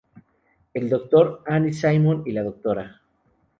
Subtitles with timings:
[0.73, 1.43] El Dr.
[1.45, 3.01] Anne Simon y la Dra.